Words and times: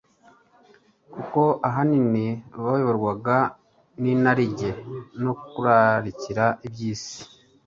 kuko, 1.13 1.41
ahanini, 1.67 2.25
bayoborwaga 2.65 3.37
n’inarijye 4.01 4.69
no 5.23 5.33
kurarikira 5.49 6.45
iby’isi. 6.67 7.19